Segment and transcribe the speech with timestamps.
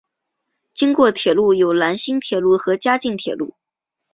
[0.73, 3.53] 经过铁路有兰新铁路和嘉镜铁路。